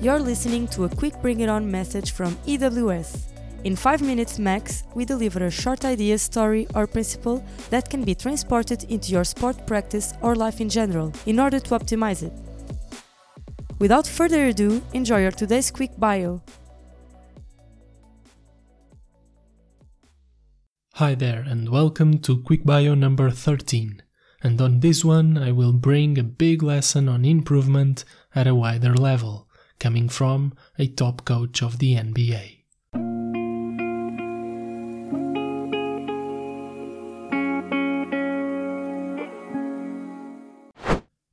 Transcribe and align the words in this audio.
you're 0.00 0.18
listening 0.18 0.66
to 0.66 0.84
a 0.84 0.88
quick 0.88 1.20
bring 1.20 1.40
it 1.40 1.50
on 1.50 1.70
message 1.70 2.12
from 2.12 2.34
EWS. 2.46 3.24
In 3.64 3.76
5 3.76 4.00
minutes 4.00 4.38
max, 4.38 4.84
we 4.94 5.04
deliver 5.04 5.44
a 5.44 5.50
short 5.50 5.84
idea, 5.84 6.16
story, 6.16 6.66
or 6.74 6.86
principle 6.86 7.44
that 7.68 7.90
can 7.90 8.02
be 8.02 8.14
transported 8.14 8.84
into 8.84 9.12
your 9.12 9.24
sport 9.24 9.66
practice 9.66 10.14
or 10.22 10.34
life 10.34 10.58
in 10.62 10.70
general 10.70 11.12
in 11.26 11.38
order 11.38 11.60
to 11.60 11.78
optimize 11.78 12.22
it. 12.22 12.32
Without 13.78 14.06
further 14.06 14.46
ado, 14.46 14.80
enjoy 14.94 15.20
your 15.20 15.30
today's 15.30 15.70
quick 15.70 15.90
bio. 15.98 16.40
Hi 20.94 21.14
there, 21.14 21.44
and 21.46 21.68
welcome 21.68 22.20
to 22.20 22.42
Quick 22.42 22.64
Bio 22.64 22.94
number 22.94 23.30
13. 23.30 24.02
And 24.42 24.58
on 24.62 24.80
this 24.80 25.04
one, 25.04 25.36
I 25.36 25.52
will 25.52 25.74
bring 25.74 26.18
a 26.18 26.22
big 26.22 26.62
lesson 26.62 27.06
on 27.06 27.26
improvement 27.26 28.06
at 28.34 28.46
a 28.46 28.54
wider 28.54 28.94
level, 28.94 29.46
coming 29.80 30.08
from 30.08 30.52
a 30.78 30.86
top 30.86 31.24
coach 31.24 31.62
of 31.62 31.78
the 31.78 31.96
NBA. 31.96 32.58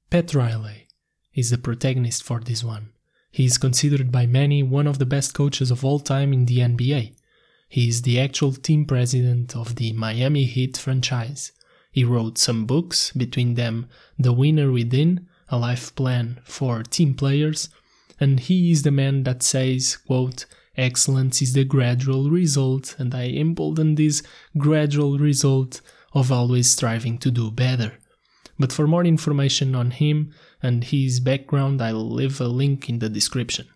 Pat 0.10 0.34
Riley 0.34 0.88
is 1.36 1.52
the 1.52 1.58
protagonist 1.58 2.24
for 2.24 2.40
this 2.40 2.64
one. 2.64 2.90
He 3.30 3.46
is 3.46 3.60
considered 3.60 4.12
by 4.12 4.26
many 4.26 4.64
one 4.64 4.88
of 4.88 4.98
the 4.98 5.06
best 5.06 5.36
coaches 5.36 5.70
of 5.70 5.86
all 5.86 6.00
time 6.00 6.34
in 6.34 6.46
the 6.46 6.60
NBA. 6.60 7.14
He 7.70 7.88
is 7.90 8.02
the 8.02 8.20
actual 8.20 8.54
team 8.54 8.86
president 8.86 9.56
of 9.56 9.76
the 9.76 9.92
Miami 9.94 10.46
Heat 10.46 10.78
franchise. 10.78 11.52
He 11.92 12.06
wrote 12.06 12.38
some 12.38 12.66
books, 12.66 13.12
between 13.12 13.56
them 13.56 13.90
The 14.18 14.32
Winner 14.32 14.72
Within, 14.72 15.28
a 15.50 15.58
life 15.58 15.94
plan 15.94 16.40
for 16.46 16.82
team 16.84 17.14
players, 17.14 17.70
and 18.20 18.40
he 18.40 18.72
is 18.72 18.84
the 18.84 18.92
man 18.92 19.24
that 19.24 19.44
says, 19.44 19.98
quote, 19.98 20.46
excellence 20.76 21.42
is 21.42 21.54
the 21.54 21.64
gradual 21.64 22.30
result, 22.30 22.96
and 22.98 23.14
I 23.14 23.28
embolden 23.30 23.96
this 23.96 24.24
gradual 24.58 25.18
result 25.18 25.82
of 26.14 26.32
always 26.32 26.70
striving 26.70 27.18
to 27.20 27.32
do 27.32 27.52
better. 27.52 27.94
But 28.60 28.74
for 28.74 28.88
more 28.88 29.06
information 29.06 29.76
on 29.76 29.92
him 29.92 30.34
and 30.62 30.84
his 30.84 31.20
background, 31.20 31.82
I'll 31.82 32.10
leave 32.10 32.42
a 32.42 32.48
link 32.48 32.90
in 32.90 33.00
the 33.00 33.10
description. 33.10 33.68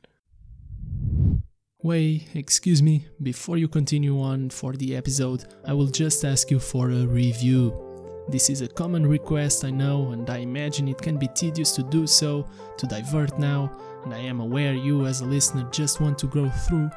Wait, 1.84 2.28
excuse 2.36 2.82
me, 2.82 3.08
before 3.22 3.58
you 3.58 3.68
continue 3.68 4.20
on 4.22 4.50
for 4.50 4.74
the 4.74 4.96
episode, 4.96 5.46
I 5.66 5.74
will 5.74 5.88
just 5.88 6.24
ask 6.24 6.52
you 6.52 6.60
for 6.60 6.92
a 6.92 7.06
review. 7.06 7.91
This 8.28 8.50
is 8.50 8.62
a 8.62 8.68
common 8.68 9.06
request, 9.06 9.66
I 9.66 9.72
know, 9.72 10.12
and 10.12 10.30
I 10.30 10.38
imagine 10.38 10.88
it 10.88 11.02
can 11.02 11.18
be 11.18 11.28
tedious 11.28 11.72
to 11.74 11.84
do 11.84 12.06
so, 12.06 12.46
to 12.78 12.86
divert 12.86 13.38
now, 13.40 13.72
and 14.04 14.14
I 14.14 14.20
am 14.20 14.40
aware 14.40 14.74
you 14.74 15.06
as 15.06 15.22
a 15.22 15.26
listener 15.26 15.68
just 15.72 16.00
want 16.00 16.18
to 16.20 16.28
grow 16.28 16.50
through. 16.50 16.90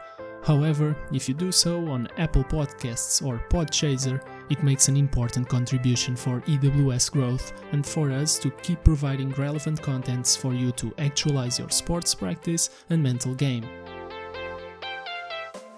However, 0.45 0.95
if 1.11 1.27
you 1.27 1.35
do 1.35 1.51
so 1.51 1.89
on 1.89 2.09
Apple 2.19 2.45
Podcasts 2.45 3.25
or 3.25 3.43
Podchaser, 3.49 4.21
it 4.51 4.63
makes 4.63 4.89
an 4.89 4.97
important 4.97 5.49
contribution 5.49 6.15
for 6.15 6.43
EWS 6.43 7.11
growth 7.11 7.53
and 7.73 7.85
for 7.85 8.11
us 8.11 8.39
to 8.41 8.51
keep 8.63 8.85
providing 8.85 9.31
relevant 9.33 9.81
contents 9.81 10.37
for 10.37 10.53
you 10.53 10.71
to 10.73 10.93
actualize 10.99 11.59
your 11.59 11.71
sports 11.71 12.15
practice 12.15 12.69
and 12.91 13.03
mental 13.03 13.35
game. 13.35 13.65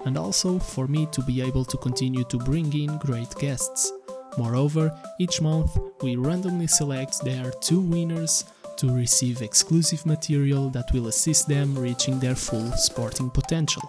And 0.04 0.18
also 0.18 0.58
for 0.58 0.88
me 0.88 1.06
to 1.12 1.22
be 1.22 1.40
able 1.40 1.64
to 1.64 1.76
continue 1.78 2.24
to 2.24 2.36
bring 2.38 2.72
in 2.74 2.98
great 2.98 3.32
guests. 3.36 3.92
Moreover, 4.36 4.92
each 5.18 5.40
month 5.40 5.78
we 6.02 6.16
randomly 6.16 6.66
select 6.66 7.24
their 7.24 7.50
two 7.60 7.80
winners 7.80 8.44
to 8.76 8.94
receive 8.94 9.42
exclusive 9.42 10.04
material 10.04 10.68
that 10.70 10.92
will 10.92 11.08
assist 11.08 11.48
them 11.48 11.78
reaching 11.78 12.20
their 12.20 12.34
full 12.34 12.70
sporting 12.72 13.30
potential. 13.30 13.82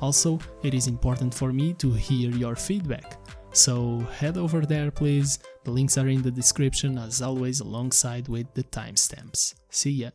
Also, 0.00 0.38
it 0.62 0.74
is 0.74 0.86
important 0.86 1.32
for 1.32 1.52
me 1.52 1.72
to 1.74 1.92
hear 1.92 2.30
your 2.30 2.54
feedback. 2.54 3.16
So 3.52 4.00
head 4.18 4.36
over 4.36 4.66
there 4.66 4.90
please, 4.90 5.38
the 5.64 5.70
links 5.70 5.96
are 5.96 6.08
in 6.08 6.20
the 6.20 6.30
description 6.30 6.98
as 6.98 7.22
always 7.22 7.60
alongside 7.60 8.28
with 8.28 8.52
the 8.52 8.64
timestamps. 8.64 9.54
See 9.70 9.90
ya! 9.90 10.10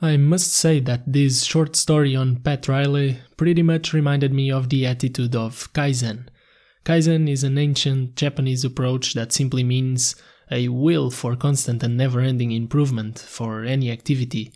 I 0.00 0.16
must 0.16 0.54
say 0.54 0.80
that 0.80 1.12
this 1.12 1.44
short 1.44 1.76
story 1.76 2.16
on 2.16 2.36
Pat 2.36 2.68
Riley 2.68 3.18
pretty 3.36 3.62
much 3.62 3.92
reminded 3.92 4.32
me 4.32 4.50
of 4.50 4.70
the 4.70 4.86
attitude 4.86 5.34
of 5.34 5.70
Kaizen. 5.72 6.28
Kaizen 6.90 7.30
is 7.30 7.44
an 7.44 7.56
ancient 7.56 8.16
Japanese 8.16 8.64
approach 8.64 9.14
that 9.14 9.30
simply 9.30 9.62
means 9.62 10.16
a 10.50 10.66
will 10.66 11.08
for 11.08 11.36
constant 11.36 11.84
and 11.84 11.96
never 11.96 12.18
ending 12.18 12.50
improvement 12.50 13.16
for 13.16 13.62
any 13.62 13.92
activity. 13.92 14.52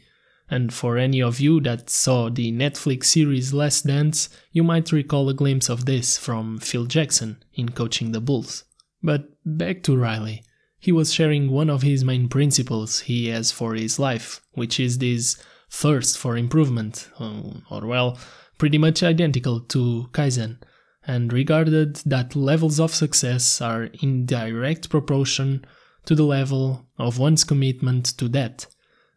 And 0.50 0.74
for 0.74 0.98
any 0.98 1.22
of 1.22 1.38
you 1.38 1.60
that 1.60 1.88
saw 1.88 2.30
the 2.30 2.50
Netflix 2.50 3.04
series 3.04 3.54
Last 3.54 3.86
Dance, 3.86 4.30
you 4.50 4.64
might 4.64 4.90
recall 4.90 5.28
a 5.28 5.32
glimpse 5.32 5.68
of 5.68 5.84
this 5.84 6.18
from 6.18 6.58
Phil 6.58 6.86
Jackson 6.86 7.40
in 7.54 7.68
coaching 7.68 8.10
the 8.10 8.20
Bulls. 8.20 8.64
But 9.00 9.28
back 9.46 9.84
to 9.84 9.96
Riley. 9.96 10.42
He 10.80 10.90
was 10.90 11.14
sharing 11.14 11.52
one 11.52 11.70
of 11.70 11.82
his 11.82 12.04
main 12.04 12.28
principles 12.28 13.02
he 13.02 13.28
has 13.28 13.52
for 13.52 13.74
his 13.74 14.00
life, 14.00 14.40
which 14.54 14.80
is 14.80 14.98
this 14.98 15.36
thirst 15.70 16.18
for 16.18 16.36
improvement, 16.36 17.08
um, 17.20 17.62
or 17.70 17.86
well, 17.86 18.18
pretty 18.58 18.76
much 18.76 19.04
identical 19.04 19.60
to 19.60 20.08
Kaizen, 20.10 20.58
and 21.06 21.32
regarded 21.32 21.96
that 22.06 22.36
levels 22.36 22.80
of 22.80 22.94
success 22.94 23.60
are 23.60 23.84
in 24.00 24.26
direct 24.26 24.88
proportion 24.88 25.64
to 26.06 26.14
the 26.14 26.24
level 26.24 26.86
of 26.98 27.18
one's 27.18 27.44
commitment 27.44 28.06
to 28.18 28.28
that. 28.28 28.66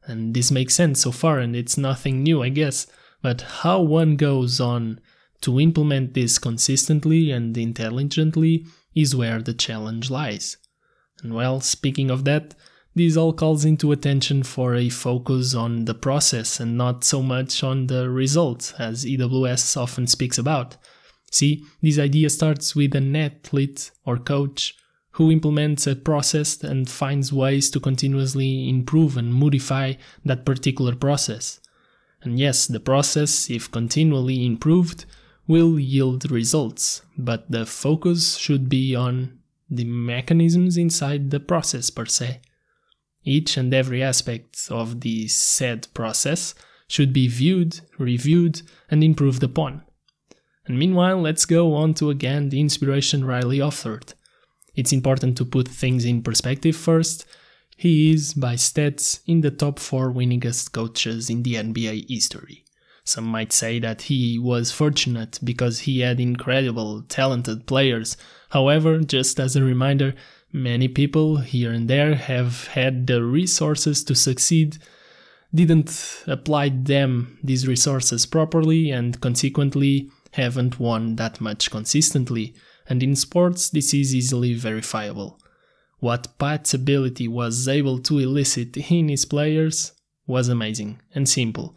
And 0.06 0.34
this 0.34 0.52
makes 0.52 0.76
sense 0.76 1.02
so 1.02 1.12
far, 1.12 1.40
and 1.40 1.56
it's 1.56 1.78
nothing 1.78 2.24
new, 2.24 2.42
I 2.42 2.50
guess. 2.50 2.88
But 3.22 3.42
how 3.42 3.82
one 3.82 4.16
goes 4.16 4.60
on 4.60 5.00
to 5.42 5.60
implement 5.60 6.14
this 6.14 6.40
consistently 6.40 7.32
and 7.32 7.58
intelligently 7.58 8.66
is 8.96 9.16
where 9.16 9.42
the 9.42 9.54
challenge 9.54 10.10
lies. 10.10 10.58
And 11.22 11.34
well, 11.34 11.62
speaking 11.62 12.10
of 12.10 12.26
that, 12.26 12.56
this 12.96 13.16
all 13.16 13.34
calls 13.34 13.64
into 13.64 13.92
attention 13.92 14.44
for 14.44 14.74
a 14.76 14.90
focus 14.90 15.54
on 15.54 15.86
the 15.86 15.94
process 15.94 16.60
and 16.60 16.78
not 16.78 17.04
so 17.04 17.22
much 17.22 17.64
on 17.64 17.88
the 17.88 18.10
result, 18.10 18.74
as 18.80 19.06
EWS 19.06 19.78
often 19.78 20.08
speaks 20.08 20.38
about. 20.38 20.78
See, 21.32 21.66
this 21.82 22.00
idea 22.00 22.30
starts 22.30 22.76
with 22.76 22.96
an 22.96 23.16
athlete 23.16 23.92
or 24.06 24.18
coach 24.18 24.76
who 25.12 25.32
implements 25.32 25.88
a 25.88 25.96
process 25.96 26.64
and 26.64 26.90
finds 26.90 27.34
ways 27.34 27.72
to 27.72 27.80
continuously 27.80 28.70
improve 28.70 29.18
and 29.18 29.34
modify 29.34 29.94
that 30.24 30.46
particular 30.46 30.96
process. 30.96 31.60
And 32.22 32.38
yes, 32.38 32.68
the 32.68 32.80
process, 32.80 33.50
if 33.50 33.72
continually 33.72 34.46
improved, 34.46 35.06
will 35.48 35.80
yield 35.80 36.30
results, 36.30 37.02
but 37.18 37.50
the 37.50 37.66
focus 37.66 38.38
should 38.38 38.70
be 38.70 38.96
on 38.96 39.40
the 39.70 39.86
mechanisms 39.86 40.78
inside 40.78 41.32
the 41.32 41.40
process 41.40 41.90
per 41.90 42.06
se. 42.06 42.42
Each 43.24 43.58
and 43.58 43.74
every 43.74 44.04
aspect 44.04 44.68
of 44.70 45.02
the 45.02 45.28
said 45.28 45.88
process 45.94 46.54
should 46.88 47.12
be 47.12 47.28
viewed, 47.28 47.82
reviewed, 47.98 48.62
and 48.90 49.04
improved 49.04 49.44
upon. 49.44 49.84
And 50.68 50.78
meanwhile, 50.78 51.20
let's 51.22 51.46
go 51.46 51.74
on 51.74 51.94
to 51.96 52.10
again 52.10 52.50
the 52.50 52.60
inspiration 52.60 53.26
Riley 53.26 53.62
offered 53.62 54.14
it's 54.78 54.94
important 54.94 55.36
to 55.38 55.44
put 55.44 55.68
things 55.68 56.06
in 56.06 56.22
perspective 56.22 56.76
first. 56.76 57.26
He 57.76 58.14
is, 58.14 58.36
by 58.36 58.54
stats, 58.54 59.22
in 59.26 59.42
the 59.42 59.52
top 59.52 59.80
4 59.80 60.14
winningest 60.14 60.72
coaches 60.72 61.30
in 61.30 61.44
the 61.44 61.56
NBA 61.56 62.06
history. 62.08 62.64
Some 63.04 63.26
might 63.26 63.52
say 63.52 63.80
that 63.80 64.04
he 64.04 64.38
was 64.38 64.72
fortunate 64.72 65.40
because 65.44 65.80
he 65.80 66.02
had 66.02 66.20
incredible, 66.20 67.02
talented 67.10 67.66
players. 67.66 68.18
However, 68.50 69.00
just 69.00 69.40
as 69.40 69.56
a 69.56 69.64
reminder, 69.64 70.14
many 70.54 70.88
people 70.88 71.38
here 71.38 71.72
and 71.72 71.90
there 71.90 72.14
have 72.14 72.68
had 72.68 73.08
the 73.08 73.24
resources 73.24 74.04
to 74.04 74.14
succeed, 74.14 74.78
didn't 75.56 76.24
apply 76.28 76.70
them 76.70 77.40
these 77.44 77.68
resources 77.68 78.26
properly, 78.28 78.92
and 78.92 79.20
consequently 79.22 80.12
haven't 80.32 80.80
won 80.80 81.16
that 81.16 81.40
much 81.42 81.72
consistently 81.72 82.56
and 82.90 83.04
in 83.04 83.16
sports 83.16 83.70
this 83.70 83.94
is 83.94 84.16
easily 84.16 84.54
verifiable. 84.54 85.40
What 86.00 86.38
Pat's 86.38 86.74
ability 86.74 87.28
was 87.28 87.68
able 87.68 88.00
to 88.00 88.20
elicit 88.20 88.78
in 88.78 89.10
his 89.10 89.26
players 89.26 89.94
was 90.26 90.48
amazing 90.48 91.02
and 91.16 91.28
simple. 91.28 91.76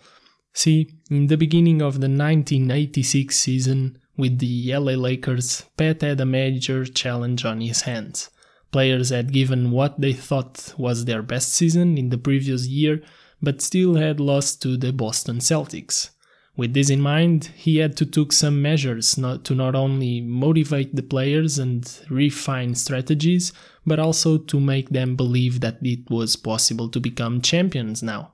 See, 0.52 0.90
in 1.10 1.28
the 1.28 1.36
beginning 1.36 1.80
of 1.80 1.94
the 1.94 2.08
1986 2.08 3.36
season 3.36 3.98
with 4.16 4.38
the 4.38 4.74
LA 4.74 4.92
Lakers, 4.92 5.64
Pat 5.76 6.02
had 6.02 6.20
a 6.20 6.26
major 6.26 6.84
challenge 6.84 7.44
on 7.44 7.60
his 7.60 7.82
hands. 7.82 8.30
Players 8.72 9.10
had 9.10 9.32
given 9.32 9.70
what 9.70 10.00
they 10.00 10.12
thought 10.12 10.74
was 10.76 11.04
their 11.04 11.22
best 11.22 11.54
season 11.54 11.96
in 11.96 12.10
the 12.10 12.18
previous 12.18 12.66
year, 12.66 13.02
but 13.40 13.62
still 13.62 13.94
had 13.94 14.20
lost 14.20 14.60
to 14.62 14.76
the 14.76 14.92
Boston 14.92 15.38
Celtics. 15.38 16.10
With 16.56 16.74
this 16.74 16.90
in 16.90 17.00
mind, 17.00 17.50
he 17.56 17.78
had 17.78 17.96
to 17.98 18.06
take 18.06 18.32
some 18.32 18.60
measures 18.60 19.16
not, 19.16 19.44
to 19.44 19.54
not 19.54 19.74
only 19.74 20.20
motivate 20.20 20.94
the 20.94 21.02
players 21.02 21.58
and 21.58 21.88
refine 22.10 22.74
strategies, 22.74 23.52
but 23.86 23.98
also 23.98 24.36
to 24.36 24.60
make 24.60 24.90
them 24.90 25.16
believe 25.16 25.60
that 25.60 25.78
it 25.82 26.10
was 26.10 26.36
possible 26.36 26.88
to 26.90 27.00
become 27.00 27.40
champions 27.40 28.02
now. 28.02 28.32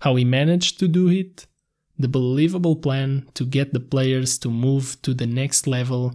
How 0.00 0.16
he 0.16 0.24
managed 0.24 0.78
to 0.80 0.88
do 0.88 1.08
it? 1.08 1.46
The 1.98 2.08
believable 2.08 2.76
plan 2.76 3.28
to 3.34 3.44
get 3.44 3.72
the 3.72 3.80
players 3.80 4.38
to 4.38 4.50
move 4.50 5.00
to 5.02 5.14
the 5.14 5.26
next 5.26 5.66
level 5.66 6.14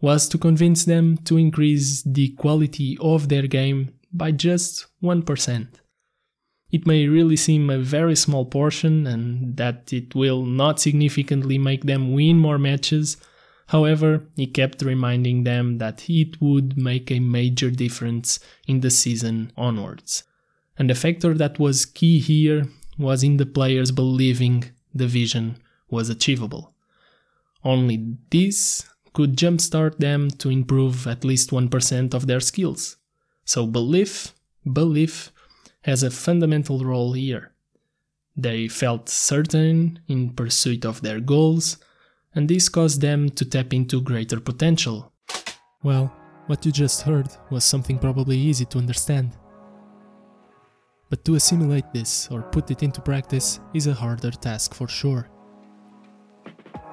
was 0.00 0.28
to 0.28 0.38
convince 0.38 0.84
them 0.84 1.18
to 1.18 1.36
increase 1.36 2.02
the 2.02 2.30
quality 2.30 2.96
of 3.00 3.28
their 3.28 3.46
game 3.46 3.92
by 4.12 4.32
just 4.32 4.86
1%. 5.02 5.68
It 6.70 6.86
may 6.86 7.08
really 7.08 7.36
seem 7.36 7.68
a 7.68 7.78
very 7.78 8.14
small 8.14 8.44
portion 8.44 9.06
and 9.06 9.56
that 9.56 9.92
it 9.92 10.14
will 10.14 10.44
not 10.44 10.80
significantly 10.80 11.58
make 11.58 11.84
them 11.84 12.12
win 12.12 12.38
more 12.38 12.58
matches. 12.58 13.16
However, 13.68 14.26
he 14.36 14.46
kept 14.46 14.82
reminding 14.82 15.44
them 15.44 15.78
that 15.78 16.08
it 16.08 16.40
would 16.40 16.76
make 16.76 17.10
a 17.10 17.20
major 17.20 17.70
difference 17.70 18.38
in 18.66 18.80
the 18.80 18.90
season 18.90 19.52
onwards. 19.56 20.24
And 20.78 20.88
the 20.88 20.94
factor 20.94 21.34
that 21.34 21.58
was 21.58 21.84
key 21.84 22.20
here 22.20 22.66
was 22.98 23.22
in 23.22 23.36
the 23.36 23.46
players 23.46 23.90
believing 23.90 24.70
the 24.94 25.06
vision 25.06 25.56
was 25.90 26.08
achievable. 26.08 26.74
Only 27.64 28.16
this 28.30 28.88
could 29.12 29.36
jumpstart 29.36 29.98
them 29.98 30.30
to 30.30 30.50
improve 30.50 31.06
at 31.06 31.24
least 31.24 31.50
1% 31.50 32.14
of 32.14 32.26
their 32.26 32.40
skills. 32.40 32.96
So 33.44 33.66
belief, 33.66 34.34
belief 34.72 35.32
has 35.82 36.02
a 36.02 36.10
fundamental 36.10 36.84
role 36.84 37.12
here. 37.12 37.52
They 38.36 38.68
felt 38.68 39.08
certain 39.08 40.00
in 40.08 40.34
pursuit 40.34 40.84
of 40.84 41.02
their 41.02 41.20
goals, 41.20 41.78
and 42.34 42.48
this 42.48 42.68
caused 42.68 43.00
them 43.00 43.28
to 43.30 43.44
tap 43.44 43.72
into 43.74 44.00
greater 44.00 44.40
potential. 44.40 45.12
Well, 45.82 46.14
what 46.46 46.64
you 46.66 46.72
just 46.72 47.02
heard 47.02 47.28
was 47.50 47.64
something 47.64 47.98
probably 47.98 48.36
easy 48.36 48.64
to 48.66 48.78
understand. 48.78 49.36
But 51.08 51.24
to 51.24 51.34
assimilate 51.34 51.92
this 51.92 52.28
or 52.30 52.42
put 52.42 52.70
it 52.70 52.82
into 52.82 53.00
practice 53.00 53.60
is 53.74 53.86
a 53.86 53.94
harder 53.94 54.30
task 54.30 54.74
for 54.74 54.86
sure. 54.86 55.28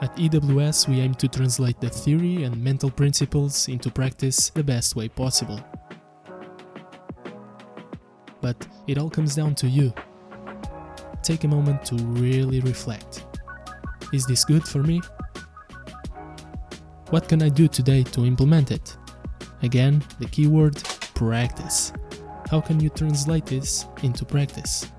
At 0.02 0.16
EWS, 0.16 0.88
we 0.88 1.00
aim 1.02 1.16
to 1.16 1.28
translate 1.28 1.82
the 1.82 1.90
theory 1.90 2.44
and 2.44 2.64
mental 2.64 2.92
principles 2.92 3.68
into 3.68 3.90
practice 3.90 4.50
the 4.52 4.64
best 4.64 4.96
way 4.96 5.10
possible. 5.10 5.60
But 8.48 8.66
it 8.88 8.98
all 8.98 9.10
comes 9.10 9.36
down 9.36 9.56
to 9.56 9.68
you. 9.68 9.94
Take 11.22 11.44
a 11.44 11.50
moment 11.50 11.84
to 11.88 11.96
really 11.96 12.62
reflect. 12.62 13.26
Is 14.14 14.26
this 14.26 14.46
good 14.46 14.66
for 14.66 14.82
me? 14.84 15.02
What 17.10 17.28
can 17.28 17.42
I 17.44 17.50
do 17.50 17.68
today 17.68 18.04
to 18.04 18.26
implement 18.26 18.72
it? 18.72 18.96
Again, 19.64 20.02
the 20.20 20.28
keyword 20.28 20.82
practice. 21.14 21.92
How 22.50 22.62
can 22.62 22.80
you 22.80 22.88
translate 22.88 23.48
this 23.48 23.86
into 24.02 24.24
practice? 24.24 24.90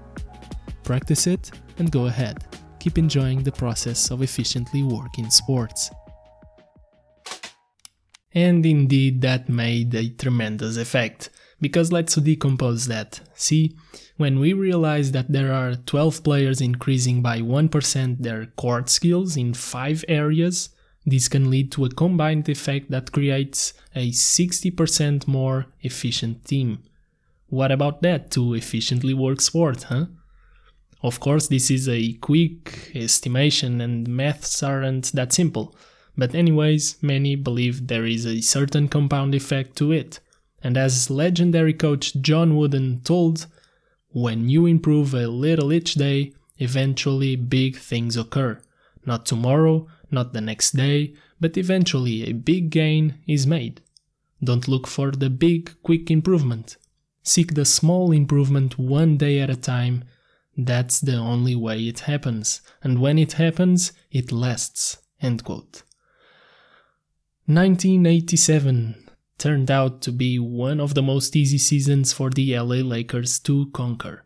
Practice 0.82 1.26
it 1.26 1.50
and 1.78 1.90
go 1.90 2.04
ahead. 2.04 2.44
Keep 2.80 2.98
enjoying 2.98 3.42
the 3.42 3.52
process 3.52 4.10
of 4.10 4.20
efficiently 4.20 4.82
working 4.82 5.30
sports. 5.30 5.90
And 8.34 8.66
indeed, 8.66 9.22
that 9.22 9.48
made 9.48 9.94
a 9.94 10.10
tremendous 10.10 10.76
effect. 10.76 11.30
Because 11.60 11.90
let's 11.90 12.14
decompose 12.14 12.87
that. 12.87 13.20
See, 13.34 13.76
when 14.16 14.38
we 14.38 14.52
realize 14.52 15.12
that 15.12 15.32
there 15.32 15.52
are 15.52 15.75
12 15.75 16.22
players 16.22 16.60
increasing 16.60 17.20
by 17.20 17.40
1% 17.40 18.19
their 18.22 18.46
court 18.46 18.88
skills 18.88 19.37
in 19.37 19.55
5 19.55 20.05
areas, 20.08 20.70
this 21.05 21.28
can 21.28 21.50
lead 21.50 21.72
to 21.72 21.84
a 21.84 21.90
combined 21.90 22.49
effect 22.49 22.90
that 22.90 23.12
creates 23.12 23.72
a 23.94 24.10
60% 24.10 25.26
more 25.26 25.66
efficient 25.81 26.44
team. 26.44 26.82
What 27.49 27.72
about 27.72 28.02
that 28.02 28.31
to 28.32 28.55
efficiently 28.55 29.14
work 29.14 29.40
sport, 29.40 29.84
huh? 29.84 30.06
Of 31.02 31.20
course, 31.20 31.49
this 31.49 31.70
is 31.70 31.88
a 31.88 32.12
quick 32.14 32.93
estimation 32.94 33.81
and 33.81 34.06
maths 34.08 34.62
aren't 34.62 35.12
that 35.12 35.32
simple. 35.32 35.75
But, 36.16 36.34
anyways, 36.34 36.96
many 37.00 37.37
believe 37.37 37.87
there 37.87 38.05
is 38.05 38.26
a 38.26 38.40
certain 38.40 38.88
compound 38.88 39.34
effect 39.34 39.76
to 39.76 39.93
it. 39.93 40.20
And 40.62 40.76
as 40.76 41.10
legendary 41.10 41.72
coach 41.72 42.14
John 42.16 42.56
Wooden 42.56 43.00
told, 43.02 43.46
when 44.10 44.49
you 44.49 44.66
improve 44.66 45.14
a 45.14 45.28
little 45.28 45.72
each 45.72 45.94
day, 45.94 46.32
eventually 46.58 47.37
big 47.37 47.76
things 47.76 48.16
occur. 48.16 48.60
Not 49.06 49.26
tomorrow, 49.26 49.87
not 50.10 50.32
the 50.32 50.40
next 50.40 50.76
day, 50.76 51.14
but 51.40 51.56
eventually 51.56 52.25
a 52.25 52.32
big 52.32 52.70
gain 52.70 53.14
is 53.26 53.46
made. 53.46 53.81
Don't 54.43 54.69
look 54.69 54.87
for 54.87 55.10
the 55.10 55.31
big, 55.31 55.75
quick 55.82 56.10
improvement. 56.10 56.76
Seek 57.22 57.55
the 57.55 57.64
small 57.64 58.12
improvement 58.12 58.78
one 58.78 59.16
day 59.16 59.40
at 59.40 59.50
a 59.50 59.56
time. 59.56 60.05
That's 60.56 61.00
the 61.00 61.16
only 61.16 61.55
way 61.55 61.82
it 61.82 62.00
happens, 62.00 62.60
and 62.82 63.00
when 63.00 63.19
it 63.19 63.34
happens, 63.34 63.93
it 64.10 64.32
lasts. 64.32 64.99
End 65.20 65.44
quote. 65.44 65.82
1987 67.46 69.07
turned 69.38 69.70
out 69.70 70.02
to 70.02 70.12
be 70.12 70.38
one 70.38 70.81
of 70.81 70.94
the 70.94 71.02
most 71.02 71.37
easy 71.37 71.58
seasons 71.58 72.12
for 72.12 72.31
the 72.31 72.58
LA 72.58 72.76
Lakers 72.76 73.38
to 73.40 73.70
conquer. 73.73 74.25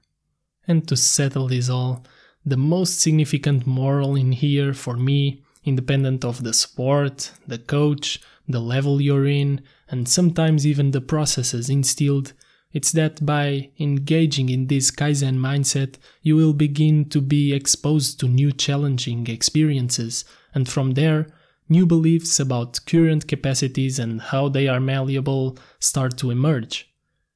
And 0.66 0.88
to 0.88 0.96
settle 0.96 1.48
this 1.48 1.68
all, 1.68 2.04
the 2.44 2.56
most 2.56 3.00
significant 3.00 3.66
moral 3.66 4.16
in 4.16 4.32
here 4.32 4.72
for 4.72 4.96
me, 4.96 5.42
independent 5.64 6.24
of 6.24 6.42
the 6.42 6.52
sport, 6.52 7.30
the 7.46 7.58
coach, 7.58 8.20
the 8.48 8.60
level 8.60 9.00
you're 9.00 9.26
in, 9.26 9.62
and 9.88 10.08
sometimes 10.08 10.66
even 10.66 10.90
the 10.90 11.00
processes 11.00 11.68
instilled, 11.68 12.32
it's 12.72 12.92
that 12.92 13.24
by 13.24 13.70
engaging 13.78 14.48
in 14.48 14.66
this 14.66 14.90
Kaizen 14.90 15.36
mindset, 15.36 15.96
you 16.22 16.36
will 16.36 16.54
begin 16.54 17.08
to 17.10 17.20
be 17.20 17.52
exposed 17.52 18.18
to 18.20 18.28
new 18.28 18.50
challenging 18.50 19.26
experiences, 19.26 20.24
and 20.54 20.68
from 20.68 20.92
there, 20.92 21.26
new 21.72 21.86
beliefs 21.86 22.38
about 22.38 22.78
current 22.86 23.26
capacities 23.26 23.98
and 23.98 24.20
how 24.20 24.48
they 24.48 24.68
are 24.68 24.80
malleable 24.80 25.58
start 25.80 26.16
to 26.18 26.30
emerge. 26.30 26.92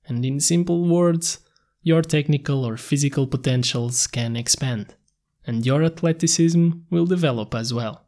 And 0.06 0.24
in 0.24 0.38
simple 0.38 0.84
words, 0.86 1.40
your 1.82 2.02
technical 2.02 2.64
or 2.64 2.76
physical 2.76 3.26
potentials 3.26 4.06
can 4.06 4.36
expand, 4.36 4.94
and 5.46 5.64
your 5.64 5.82
athleticism 5.82 6.70
will 6.90 7.06
develop 7.06 7.54
as 7.54 7.72
well. 7.72 8.06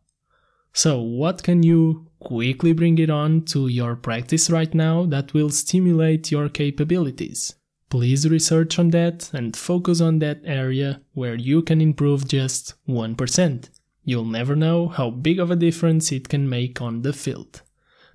So, 0.72 1.00
what 1.00 1.42
can 1.42 1.62
you 1.62 2.06
quickly 2.20 2.72
bring 2.72 2.98
it 2.98 3.10
on 3.10 3.44
to 3.46 3.68
your 3.68 3.96
practice 3.96 4.50
right 4.50 4.72
now 4.74 5.06
that 5.06 5.34
will 5.34 5.50
stimulate 5.50 6.30
your 6.30 6.48
capabilities? 6.48 7.54
Please 7.90 8.28
research 8.28 8.78
on 8.78 8.90
that 8.90 9.30
and 9.32 9.56
focus 9.56 10.00
on 10.00 10.18
that 10.18 10.40
area 10.44 11.00
where 11.14 11.36
you 11.36 11.62
can 11.62 11.80
improve 11.80 12.28
just 12.28 12.74
1%. 12.86 13.68
You'll 14.08 14.24
never 14.24 14.56
know 14.56 14.88
how 14.88 15.10
big 15.10 15.38
of 15.38 15.50
a 15.50 15.56
difference 15.56 16.10
it 16.12 16.30
can 16.30 16.48
make 16.48 16.80
on 16.80 17.02
the 17.02 17.12
field. 17.12 17.60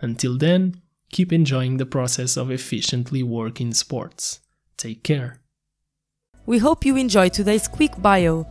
Until 0.01 0.39
then, 0.39 0.81
keep 1.11 1.31
enjoying 1.31 1.77
the 1.77 1.85
process 1.85 2.35
of 2.35 2.49
efficiently 2.49 3.21
working 3.21 3.75
sports. 3.75 4.39
Take 4.75 5.03
care. 5.03 5.39
We 6.47 6.57
hope 6.57 6.83
you 6.83 6.95
enjoyed 6.95 7.33
today's 7.33 7.67
quick 7.67 7.91
bio. 8.01 8.47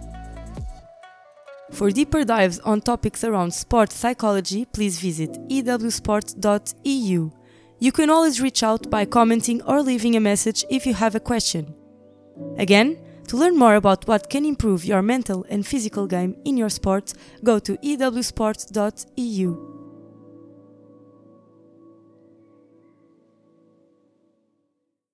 For 1.72 1.90
deeper 1.90 2.22
dives 2.22 2.60
on 2.60 2.80
topics 2.80 3.24
around 3.24 3.52
sports 3.52 3.96
psychology, 3.96 4.64
please 4.64 5.00
visit 5.00 5.36
ewsport.eu. 5.48 7.30
You 7.80 7.92
can 7.92 8.08
always 8.08 8.40
reach 8.40 8.62
out 8.62 8.88
by 8.88 9.04
commenting 9.04 9.60
or 9.62 9.82
leaving 9.82 10.14
a 10.14 10.20
message 10.20 10.64
if 10.70 10.86
you 10.86 10.94
have 10.94 11.16
a 11.16 11.20
question. 11.20 11.74
Again, 12.56 12.98
to 13.32 13.38
learn 13.38 13.56
more 13.56 13.76
about 13.76 14.06
what 14.06 14.28
can 14.28 14.44
improve 14.44 14.84
your 14.84 15.00
mental 15.00 15.46
and 15.48 15.66
physical 15.66 16.06
game 16.06 16.36
in 16.44 16.58
your 16.58 16.68
sport, 16.68 17.14
go 17.42 17.58
to 17.58 17.78
ewsport.eu. 17.82 19.81